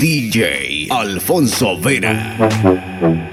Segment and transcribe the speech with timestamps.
[0.00, 3.29] DJ Alfonso Vera.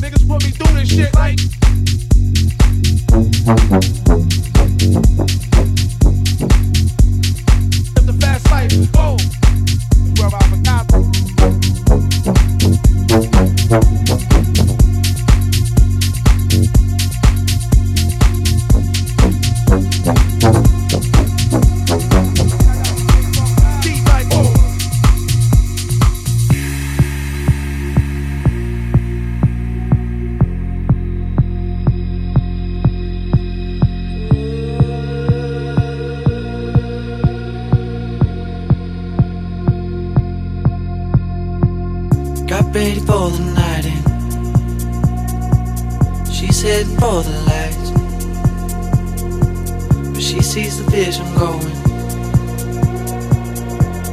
[0.00, 1.38] Niggas put me through this shit like.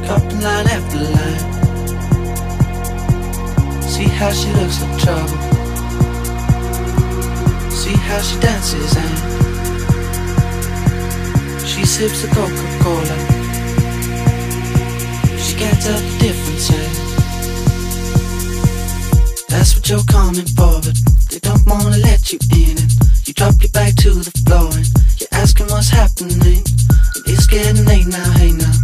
[0.06, 1.40] Cupping line after line.
[3.82, 5.38] See how she looks like trouble.
[7.70, 9.18] See how she dances and
[11.66, 13.16] she sips a Coca-Cola.
[15.38, 16.68] She can't tell the difference.
[19.48, 20.96] That's what you're coming for, but
[21.30, 22.76] they don't wanna let you in.
[22.76, 22.92] And
[23.26, 24.86] you drop your back to the floor and
[25.18, 26.42] you're asking what's happening.
[26.42, 28.83] And it's getting late now, hey now.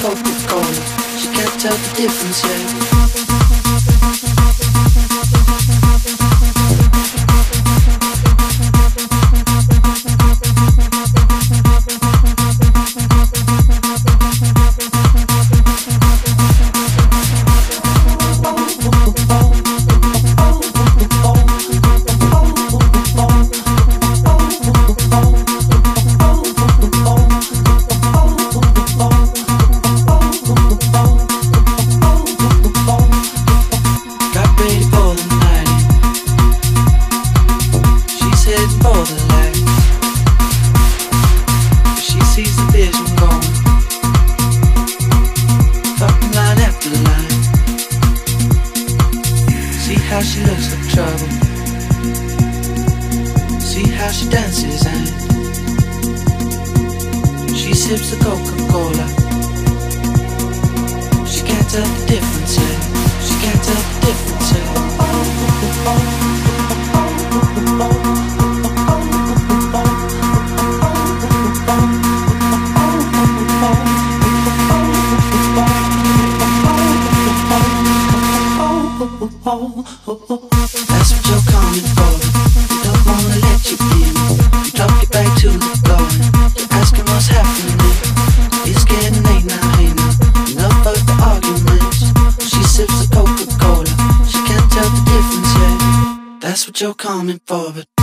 [0.00, 3.39] The Coca She can't tell the difference yet.
[57.96, 59.06] sips of Coca-Cola.
[61.26, 62.78] She can't tell the difference yet.
[63.26, 64.66] She can't tell the difference yet.
[65.02, 65.18] Oh,
[79.02, 79.84] oh, oh.
[80.06, 80.59] oh, oh, oh
[96.80, 97.99] you're coming forward.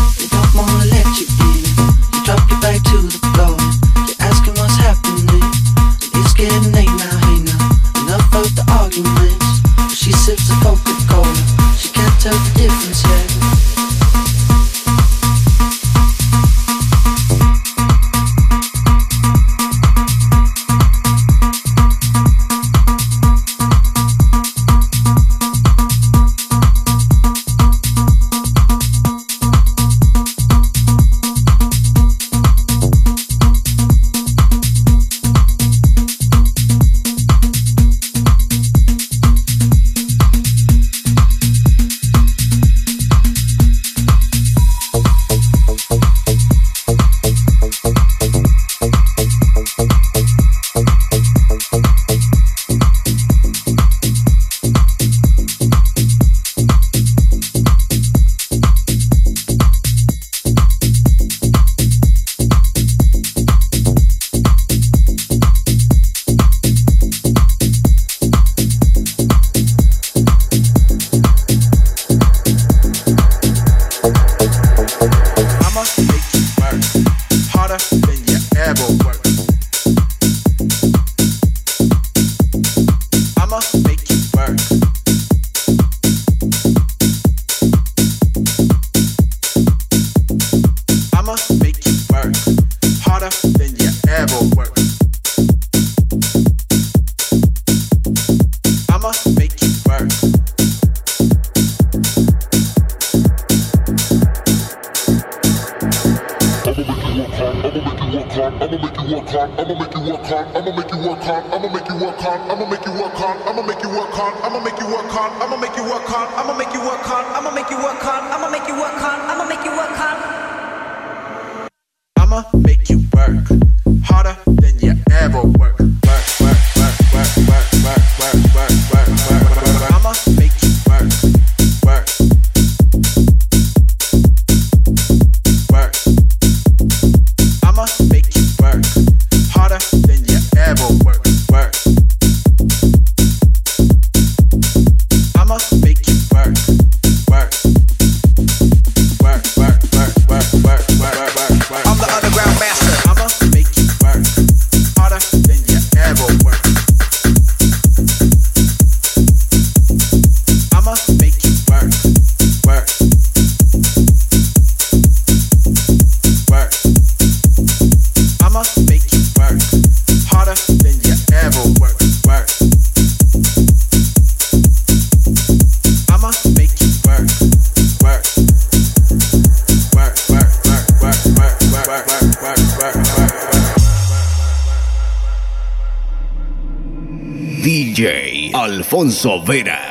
[187.68, 189.87] DJ Alfonso Vera.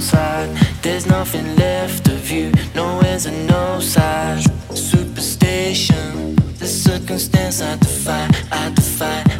[0.00, 4.46] There's nothing left of you, no ends and no sides.
[4.74, 9.39] Superstition, the circumstance I defy, I defy.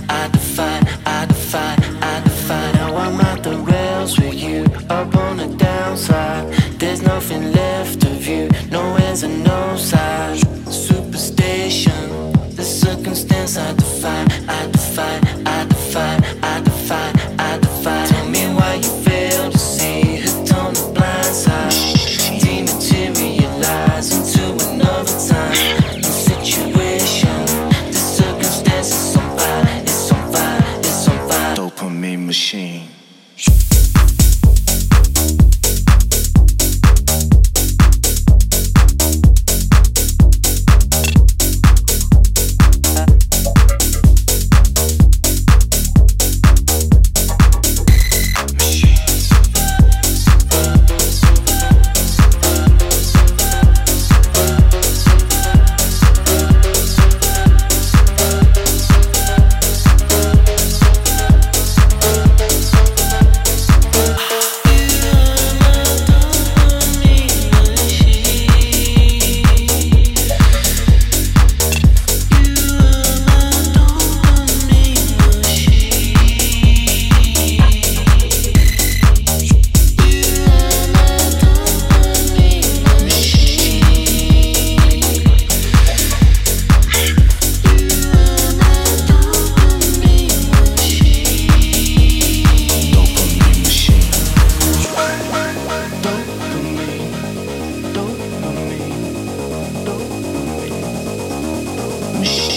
[102.21, 102.50] machine.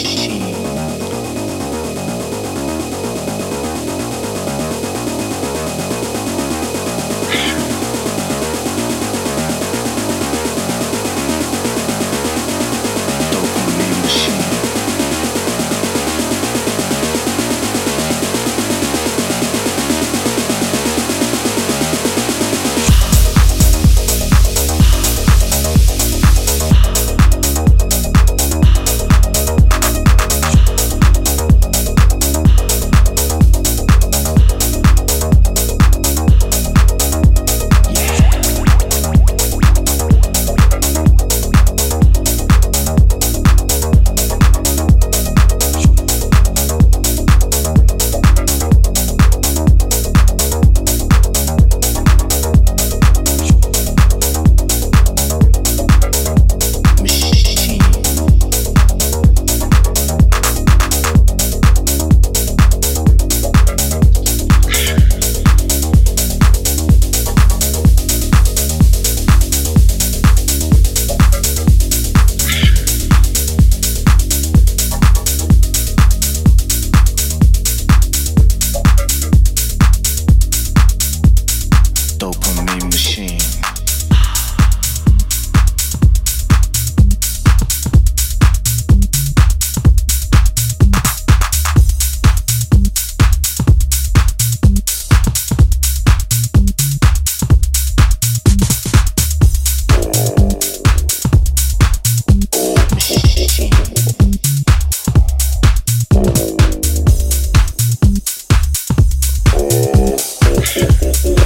[111.25, 111.42] oh.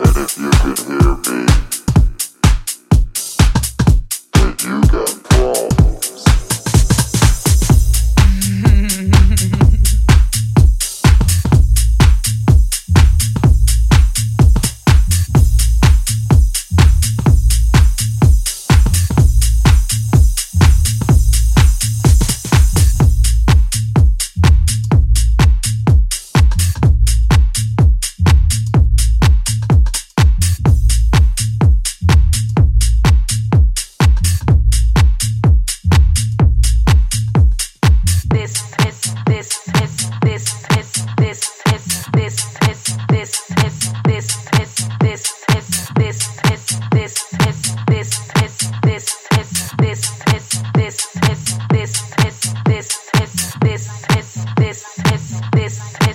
[0.00, 1.77] And if you could hear me.
[55.68, 56.07] this.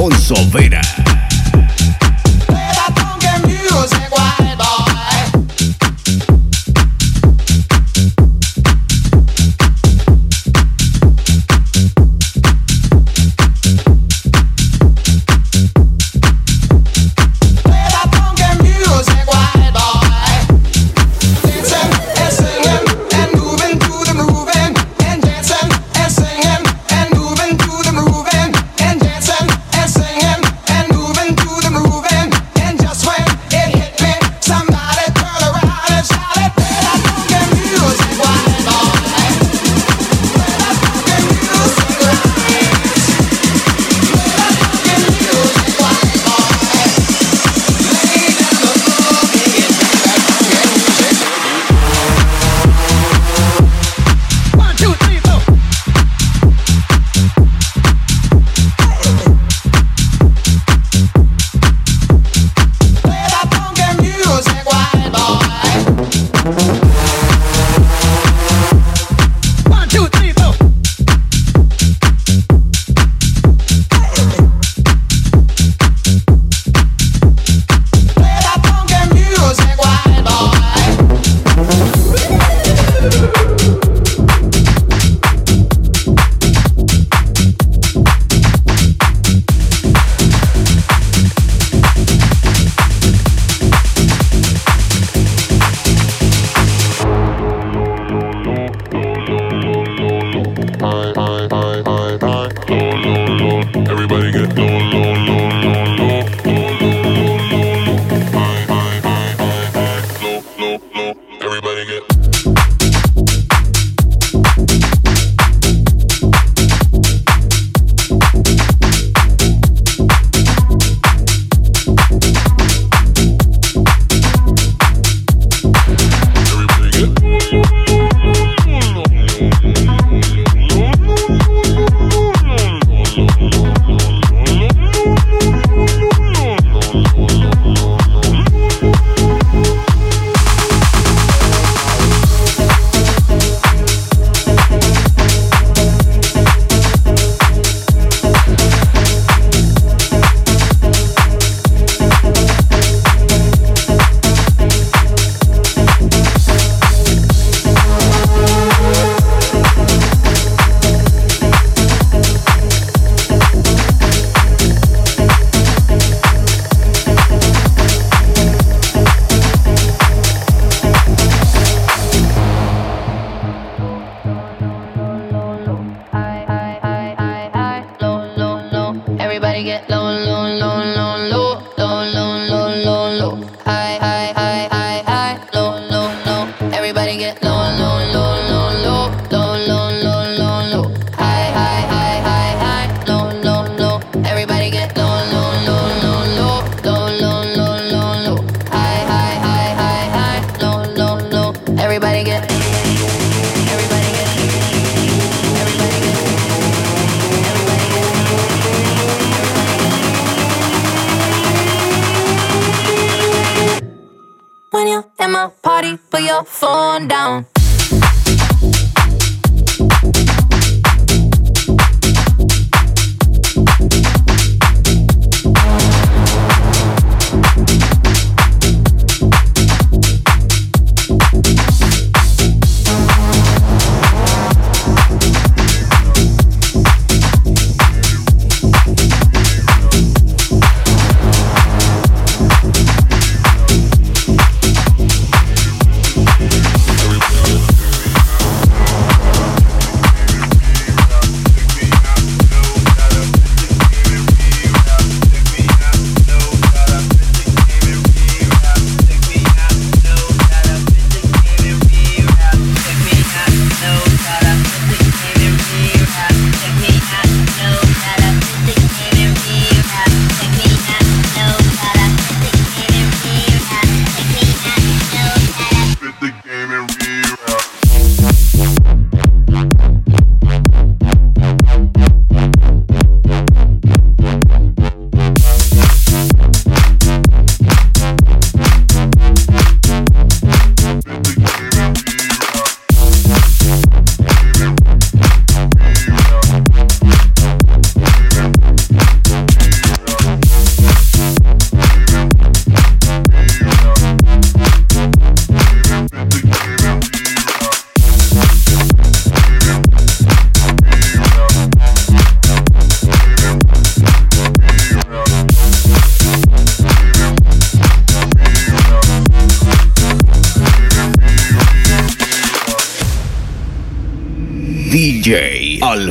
[0.00, 1.09] Alfonso Vera.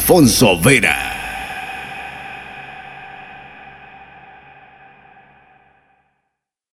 [0.09, 1.08] Alfonso Vera.